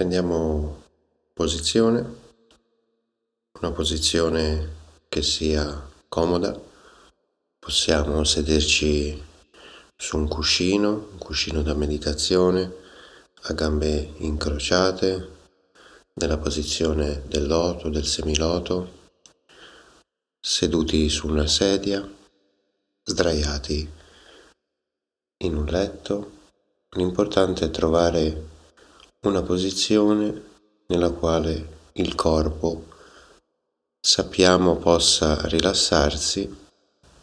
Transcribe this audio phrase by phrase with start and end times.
[0.00, 0.84] Prendiamo
[1.34, 2.14] posizione,
[3.60, 4.76] una posizione
[5.10, 6.58] che sia comoda.
[7.58, 9.22] Possiamo sederci
[9.94, 12.72] su un cuscino, un cuscino da meditazione,
[13.42, 15.36] a gambe incrociate,
[16.14, 18.90] nella posizione del loto, del semiloto,
[20.40, 22.02] seduti su una sedia,
[23.04, 23.92] sdraiati
[25.44, 26.30] in un letto.
[26.96, 28.59] L'importante è trovare
[29.22, 30.48] una posizione
[30.86, 32.86] nella quale il corpo
[34.00, 36.68] sappiamo possa rilassarsi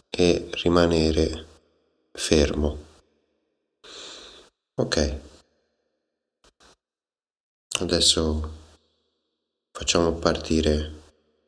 [0.07, 1.45] e rimanere
[2.11, 2.85] fermo.
[4.75, 5.19] Ok.
[7.79, 8.51] Adesso
[9.71, 11.01] facciamo partire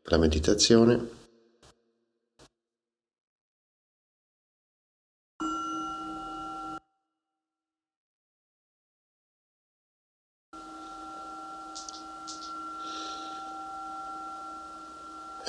[0.04, 1.18] la meditazione.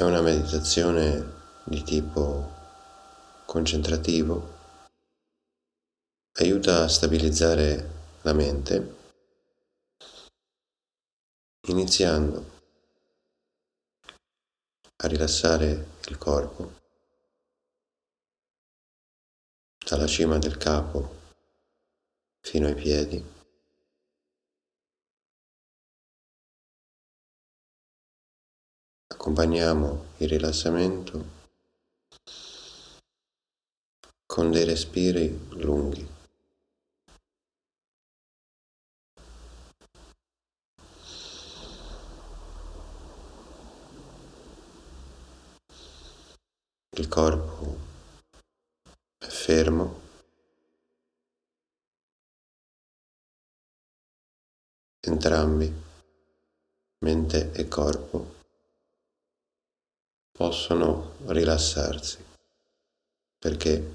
[0.00, 2.50] È una meditazione di tipo
[3.44, 4.56] concentrativo,
[6.38, 8.96] aiuta a stabilizzare la mente
[11.68, 12.50] iniziando
[14.96, 16.78] a rilassare il corpo
[19.84, 21.16] dalla cima del capo
[22.40, 23.39] fino ai piedi.
[29.20, 31.24] Accompagniamo il rilassamento
[34.24, 36.08] con dei respiri lunghi.
[46.92, 47.77] Il corpo
[49.18, 50.00] è fermo.
[55.00, 55.70] Entrambi,
[57.00, 58.39] mente e corpo,
[60.41, 62.24] possono rilassarsi
[63.38, 63.95] perché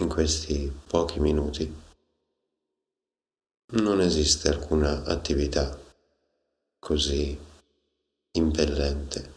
[0.00, 1.82] in questi pochi minuti
[3.72, 5.76] non esiste alcuna attività
[6.78, 7.36] così
[8.36, 9.34] impellente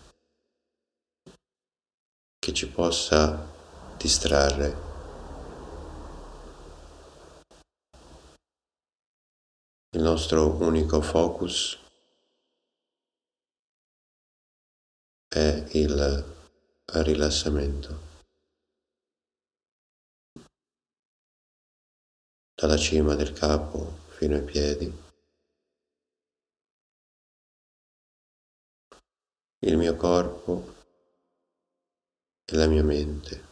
[2.38, 3.52] che ci possa
[3.98, 4.88] distrarre.
[9.90, 11.79] Il nostro unico focus
[15.30, 16.36] è il
[16.86, 18.08] rilassamento.
[22.56, 24.92] Dalla cima del capo fino ai piedi.
[29.60, 30.76] Il mio corpo
[32.44, 33.48] e la mia mente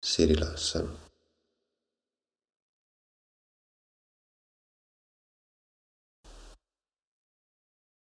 [0.00, 1.07] si rilassano.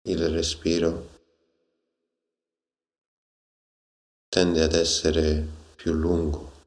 [0.07, 1.09] Il respiro
[4.29, 5.45] tende ad essere
[5.75, 6.63] più lungo,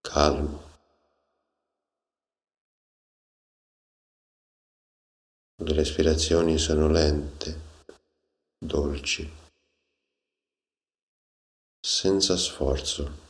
[0.00, 0.78] calmo.
[5.62, 7.60] Le respirazioni sono lente,
[8.58, 9.32] dolci
[11.78, 13.29] senza sforzo.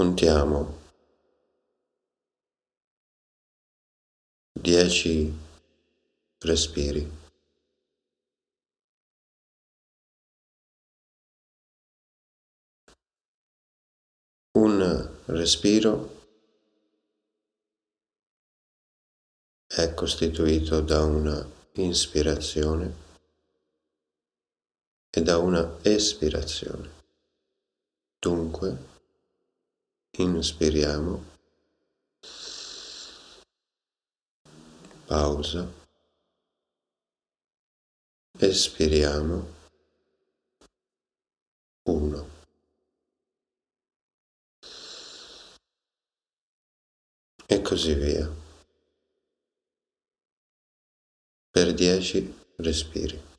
[0.00, 0.78] Contiamo
[4.58, 5.30] dieci
[6.38, 7.06] respiri.
[14.52, 16.22] Un respiro
[19.66, 22.94] è costituito da una inspirazione
[25.10, 26.88] e da una espirazione.
[28.18, 28.99] Dunque,
[30.18, 31.24] inspiriamo,
[35.06, 35.72] pausa,
[38.38, 39.58] espiriamo,
[41.84, 42.38] uno.
[47.52, 48.30] e così via.
[51.50, 53.29] Per dieci respiri.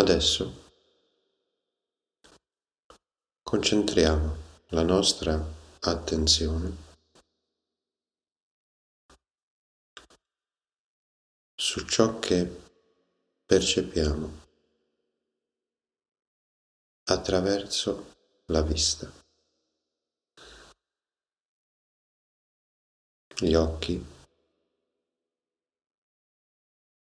[0.00, 0.64] Adesso
[3.42, 4.36] concentriamo
[4.68, 5.38] la nostra
[5.80, 6.74] attenzione
[11.54, 12.62] su ciò che
[13.44, 14.40] percepiamo
[17.04, 18.14] attraverso
[18.46, 19.12] la vista.
[23.36, 24.02] Gli occhi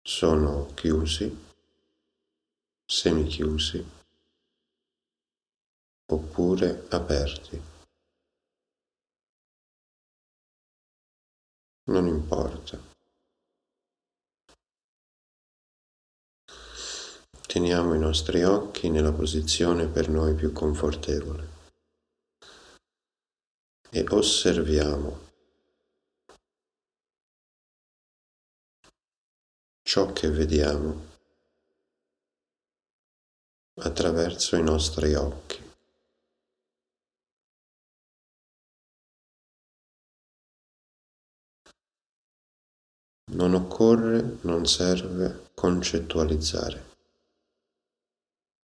[0.03, 1.52] sono chiusi,
[2.93, 3.83] semichiusi
[6.13, 7.59] oppure aperti.
[11.85, 12.79] Non importa.
[17.47, 21.49] Teniamo i nostri occhi nella posizione per noi più confortevole
[23.89, 25.31] e osserviamo
[29.83, 31.12] ciò che vediamo
[33.85, 35.61] attraverso i nostri occhi.
[43.33, 46.85] Non occorre, non serve concettualizzare,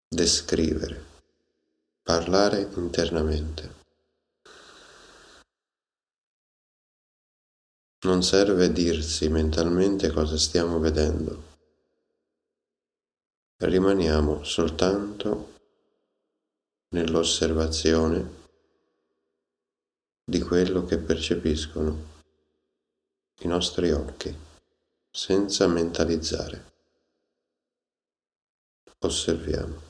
[0.07, 1.05] descrivere,
[2.03, 3.75] parlare internamente.
[8.05, 11.46] Non serve dirsi mentalmente cosa stiamo vedendo.
[13.59, 15.55] Rimaniamo soltanto
[16.89, 18.45] nell'osservazione
[20.23, 22.15] di quello che percepiscono
[23.39, 24.31] i nostri occhi,
[25.09, 26.71] senza mentalizzare.
[28.99, 29.81] Osserviamo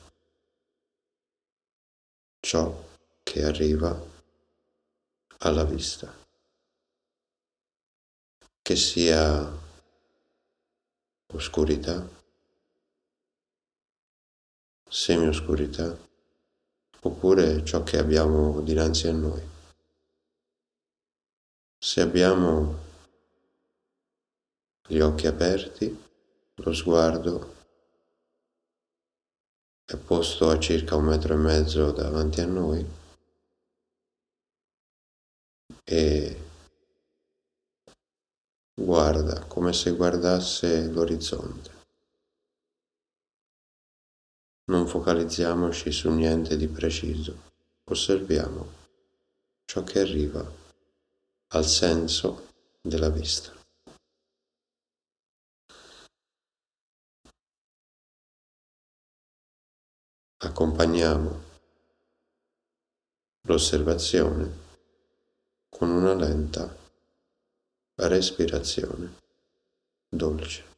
[2.40, 2.86] ciò
[3.22, 4.02] che arriva
[5.40, 6.10] alla vista
[8.62, 9.50] che sia
[11.32, 12.17] oscurità,
[14.88, 15.96] semi-oscurità,
[17.00, 19.42] oppure ciò che abbiamo dinanzi a noi.
[21.78, 22.76] Se abbiamo
[24.86, 26.04] gli occhi aperti,
[26.54, 27.54] lo sguardo
[29.84, 32.86] è posto a circa un metro e mezzo davanti a noi
[35.84, 36.36] e
[38.74, 41.77] guarda come se guardasse l'orizzonte.
[44.68, 47.52] Non focalizziamoci su niente di preciso,
[47.84, 48.70] osserviamo
[49.64, 50.46] ciò che arriva
[51.54, 52.50] al senso
[52.82, 53.50] della vista.
[60.40, 61.42] Accompagniamo
[63.46, 64.66] l'osservazione
[65.70, 66.76] con una lenta
[67.94, 69.16] respirazione
[70.10, 70.77] dolce.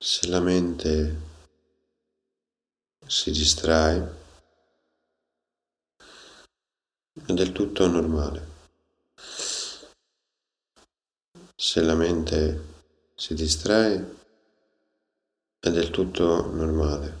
[0.00, 1.20] Se la mente
[3.04, 4.16] si distrae,
[7.26, 8.46] è del tutto normale.
[11.56, 12.64] Se la mente
[13.16, 14.16] si distrae,
[15.58, 17.18] è del tutto normale.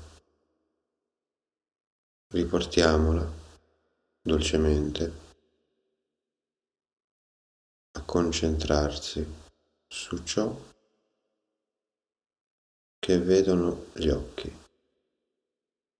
[2.28, 3.28] Riportiamola
[4.22, 5.12] dolcemente
[7.90, 9.26] a concentrarsi
[9.88, 10.67] su ciò
[13.08, 14.54] che vedono gli occhi,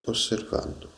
[0.09, 0.98] osservando.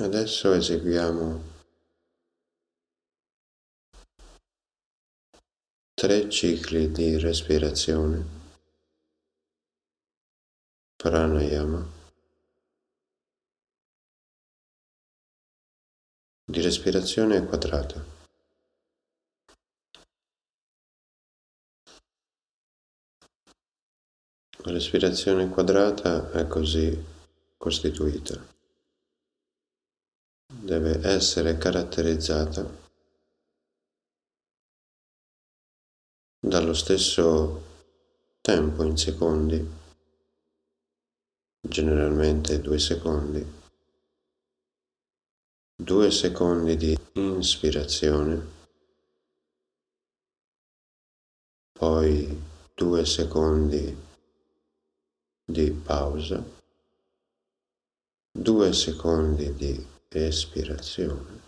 [0.00, 1.42] Adesso eseguiamo
[5.92, 8.24] tre cicli di respirazione,
[10.96, 11.86] pranayama,
[16.44, 18.02] di respirazione quadrata.
[24.62, 27.04] La respirazione quadrata è così
[27.58, 28.59] costituita.
[30.52, 32.68] Deve essere caratterizzata
[36.40, 37.62] dallo stesso
[38.40, 39.64] tempo in secondi,
[41.60, 43.46] generalmente due secondi,
[45.76, 48.48] due secondi di inspirazione,
[51.70, 52.42] poi
[52.74, 53.96] due secondi
[55.44, 56.44] di pausa,
[58.32, 61.42] due secondi di espirazione,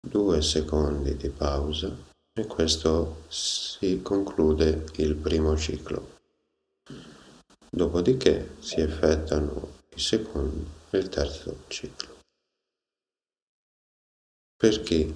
[0.00, 1.96] due secondi di pausa
[2.32, 6.18] e questo si conclude il primo ciclo.
[7.70, 12.18] Dopodiché si effettuano i secondi e il terzo ciclo.
[14.56, 15.14] Per chi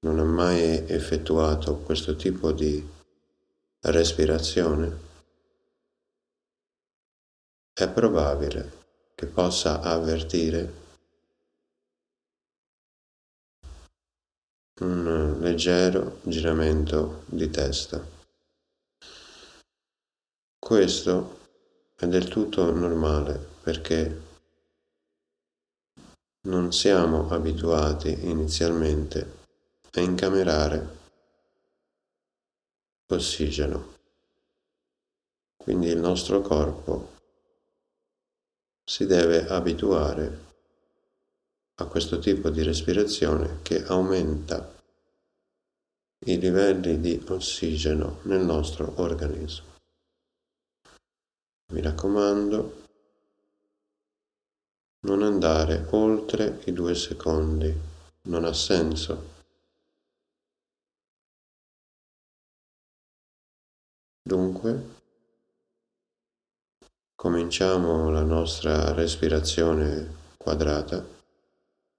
[0.00, 2.86] non ha mai effettuato questo tipo di
[3.80, 5.04] respirazione,
[7.72, 8.84] è probabile
[9.16, 10.84] che possa avvertire
[14.80, 18.06] un leggero giramento di testa.
[20.58, 21.38] Questo
[21.96, 24.24] è del tutto normale perché
[26.42, 29.44] non siamo abituati inizialmente
[29.92, 30.98] a incamerare
[33.06, 33.94] ossigeno.
[35.56, 37.15] Quindi il nostro corpo
[38.88, 40.44] si deve abituare
[41.78, 44.74] a questo tipo di respirazione che aumenta
[46.24, 49.74] i livelli di ossigeno nel nostro organismo.
[51.72, 52.84] Mi raccomando,
[55.00, 57.74] non andare oltre i due secondi,
[58.22, 59.34] non ha senso.
[64.22, 64.95] Dunque,
[67.26, 71.04] cominciamo la nostra respirazione quadrata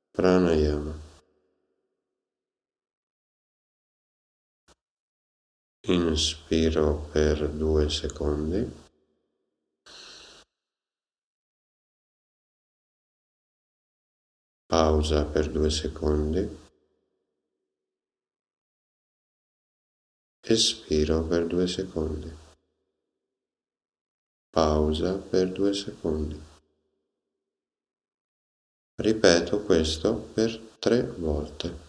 [0.09, 0.97] Pranayama.
[5.87, 8.71] Inspiro per due secondi.
[14.65, 16.57] Pausa per due secondi.
[20.39, 22.46] Espiro per due secondi.
[24.57, 26.35] Pausa per due secondi.
[28.95, 31.86] Ripeto questo per tre volte.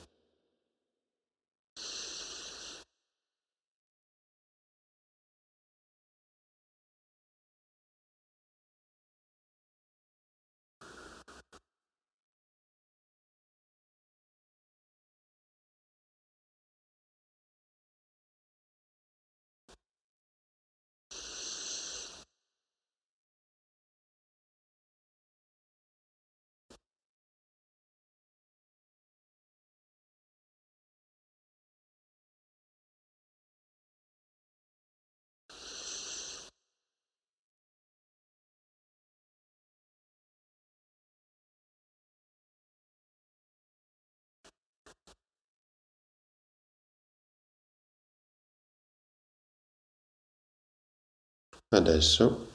[51.71, 52.47] Adesso,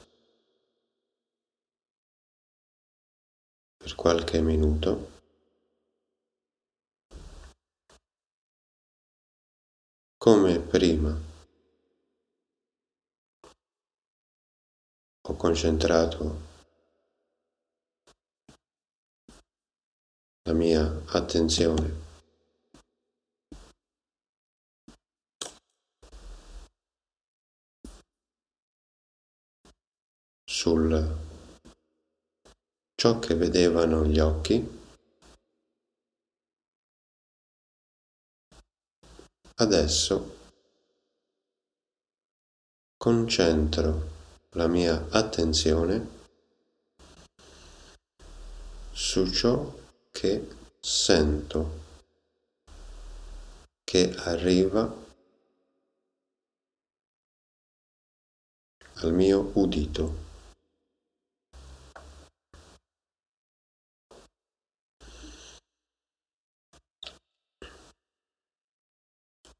[3.76, 5.12] per qualche minuto,
[10.16, 11.16] come prima,
[15.26, 16.40] ho concentrato
[20.42, 22.13] la mia attenzione
[30.64, 31.18] sul
[32.94, 34.66] ciò che vedevano gli occhi,
[39.56, 40.38] adesso
[42.96, 44.12] concentro
[44.52, 46.08] la mia attenzione
[48.90, 49.70] su ciò
[50.10, 50.48] che
[50.80, 51.82] sento
[53.84, 54.96] che arriva
[58.94, 60.23] al mio udito.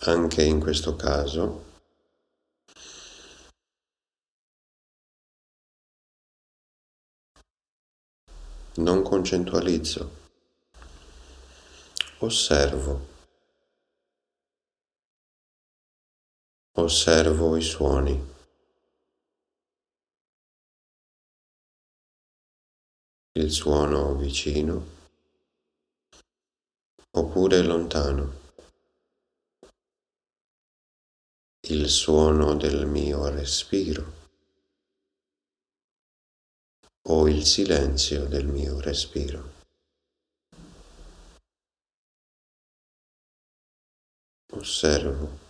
[0.06, 1.72] Anche in questo caso.
[8.76, 10.10] Non concettualizzo,
[12.18, 13.06] osservo,
[16.72, 18.32] osservo i suoni.
[23.36, 24.86] il suono vicino
[27.10, 28.43] oppure lontano,
[31.74, 34.12] il suono del mio respiro
[37.08, 39.52] o il silenzio del mio respiro.
[44.52, 45.43] Osservo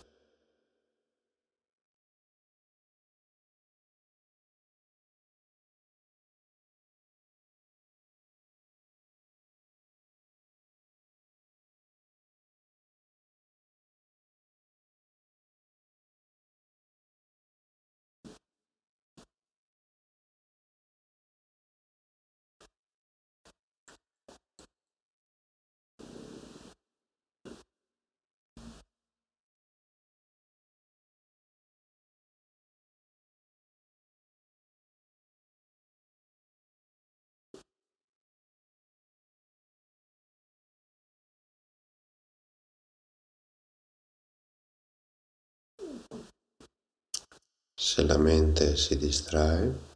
[47.76, 49.92] Se la mente si distrae,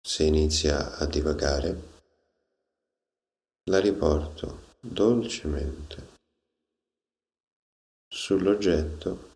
[0.00, 1.94] se inizia a divagare,
[3.64, 6.14] la riporto dolcemente
[8.06, 9.34] sull'oggetto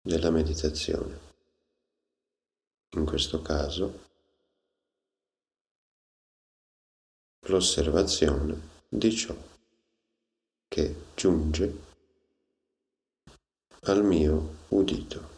[0.00, 1.20] della meditazione.
[2.90, 4.04] In questo caso
[7.46, 9.34] l'osservazione di ciò
[10.68, 11.85] che giunge
[13.86, 15.35] al mio udito.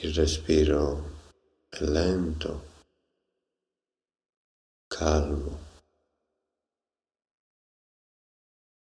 [0.00, 1.32] Il respiro
[1.68, 2.84] è lento,
[4.86, 5.58] calmo.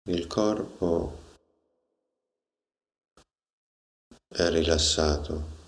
[0.04, 1.18] Il corpo
[4.28, 5.61] è rilassato.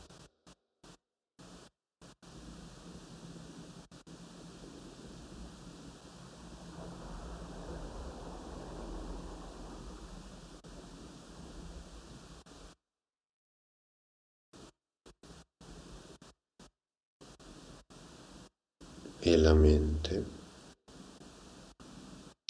[19.37, 20.25] La mente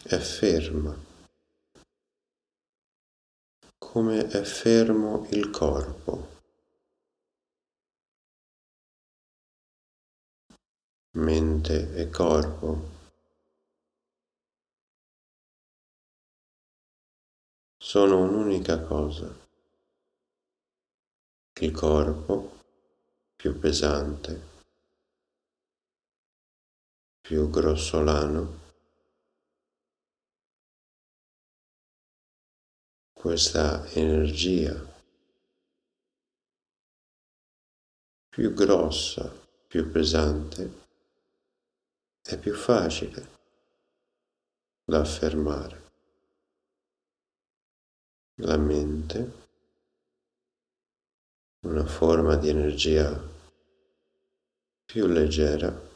[0.07, 0.95] è ferma,
[3.79, 6.33] come è fermo il corpo.
[11.17, 12.91] Mente e corpo
[17.79, 19.33] sono un'unica cosa.
[21.61, 22.63] Il corpo
[23.37, 24.54] più pesante
[27.25, 28.61] più grossolano.
[33.15, 34.75] Questa energia
[38.29, 39.33] più grossa,
[39.67, 40.83] più pesante,
[42.21, 43.29] è più facile
[44.85, 45.93] da affermare.
[48.43, 49.33] La mente,
[51.61, 53.19] una forma di energia
[54.85, 55.93] più leggera,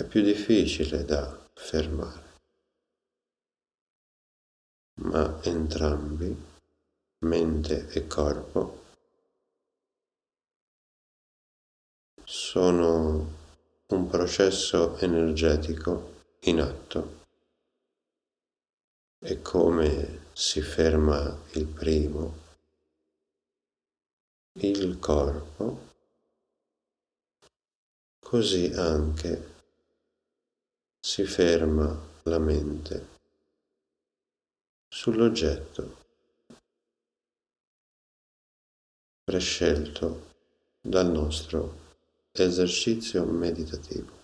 [0.00, 2.38] è più difficile da fermare,
[5.02, 6.34] ma entrambi,
[7.26, 8.84] mente e corpo,
[12.24, 13.38] sono
[13.88, 17.18] un processo energetico in atto.
[19.22, 22.38] E come si ferma il primo,
[24.60, 25.88] il corpo,
[28.18, 29.59] così anche
[31.02, 33.08] si ferma la mente
[34.88, 35.96] sull'oggetto
[39.24, 40.28] prescelto
[40.80, 41.78] dal nostro
[42.32, 44.19] esercizio meditativo.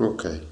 [0.00, 0.46] Ok.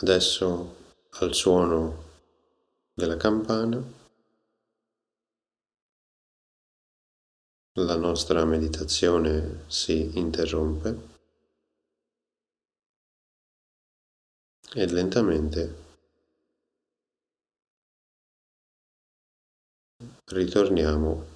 [0.00, 0.74] Adesso
[1.20, 2.06] al suono
[2.92, 3.80] della campana.
[7.74, 11.06] La nostra meditazione si interrompe.
[14.74, 15.84] E lentamente
[20.24, 21.26] ritorniamo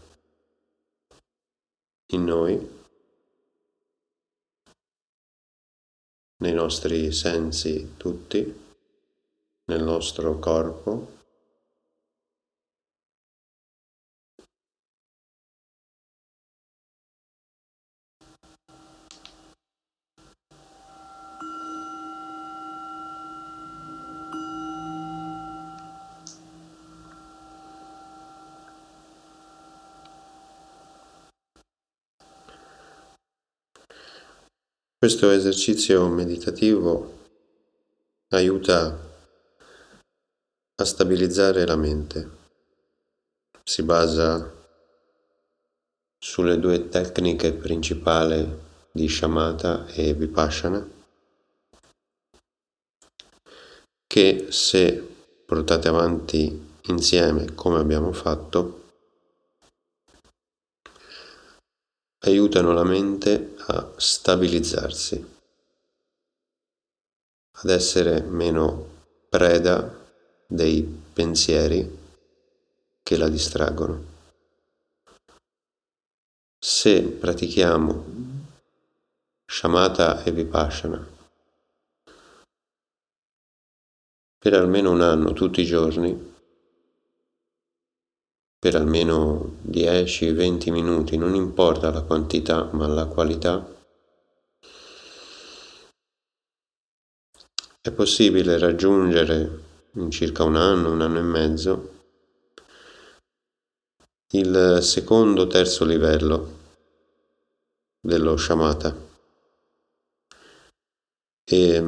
[2.07, 2.82] in noi
[6.43, 8.61] nei nostri sensi tutti,
[9.67, 11.22] nel nostro corpo.
[35.03, 37.25] Questo esercizio meditativo
[38.29, 38.97] aiuta
[40.77, 42.31] a stabilizzare la mente.
[43.65, 44.49] Si basa
[46.17, 48.49] sulle due tecniche principali
[48.93, 50.89] di shamatha e vipassana
[54.07, 58.82] che se portate avanti insieme come abbiamo fatto
[62.23, 65.31] aiutano la mente a stabilizzarsi,
[67.53, 68.91] ad essere meno
[69.29, 70.01] preda
[70.47, 70.83] dei
[71.13, 71.99] pensieri
[73.03, 74.11] che la distraggono.
[76.59, 78.05] Se pratichiamo
[79.45, 81.13] shamatha e vipassana
[84.39, 86.32] per almeno un anno tutti i giorni,
[88.63, 93.69] per almeno 10-20 minuti, non importa la quantità ma la qualità,
[97.81, 99.63] è possibile raggiungere
[99.95, 101.93] in circa un anno, un anno e mezzo,
[104.35, 106.59] il secondo, terzo livello
[107.99, 108.97] dello shamatha
[111.43, 111.85] e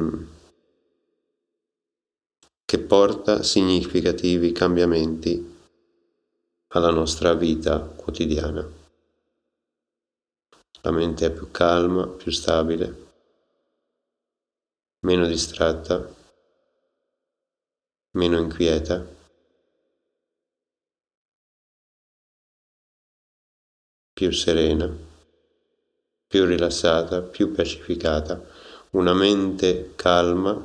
[2.65, 5.54] che porta significativi cambiamenti
[6.75, 8.69] alla nostra vita quotidiana.
[10.81, 13.11] La mente è più calma, più stabile,
[15.05, 16.13] meno distratta,
[18.11, 19.13] meno inquieta.
[24.15, 24.89] più serena,
[26.25, 28.41] più rilassata, più pacificata,
[28.91, 30.55] una mente calma,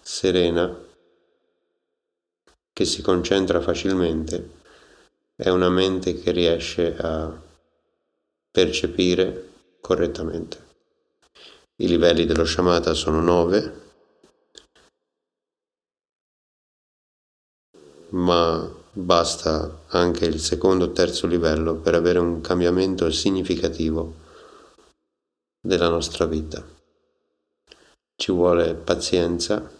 [0.00, 0.85] serena
[2.76, 4.50] che si concentra facilmente
[5.34, 7.42] è una mente che riesce a
[8.50, 9.48] percepire
[9.80, 10.64] correttamente.
[11.76, 13.80] I livelli dello shamata sono nove,
[18.10, 24.16] ma basta anche il secondo o terzo livello per avere un cambiamento significativo
[25.62, 26.62] della nostra vita.
[28.14, 29.75] Ci vuole pazienza,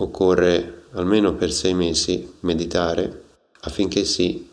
[0.00, 3.24] occorre almeno per sei mesi meditare
[3.60, 4.48] affinché si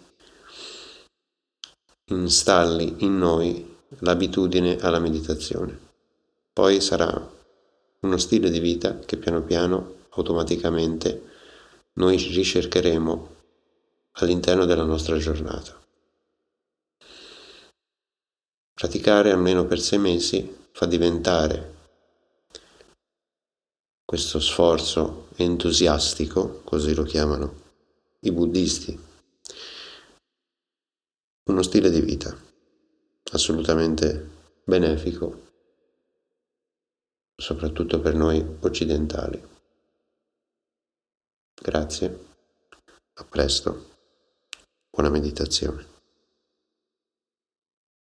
[2.10, 5.78] installi in noi l'abitudine alla meditazione.
[6.54, 7.36] Poi sarà
[8.00, 11.24] uno stile di vita che piano piano, automaticamente,
[11.94, 13.36] noi ricercheremo
[14.14, 15.76] all'interno della nostra giornata.
[18.74, 21.77] Praticare almeno per sei mesi fa diventare
[24.08, 27.64] questo sforzo entusiastico, così lo chiamano
[28.22, 28.98] i buddisti,
[31.50, 32.34] uno stile di vita
[33.34, 34.30] assolutamente
[34.64, 35.50] benefico,
[37.36, 39.46] soprattutto per noi occidentali.
[41.62, 42.26] Grazie,
[43.16, 43.90] a presto,
[44.90, 45.97] buona meditazione.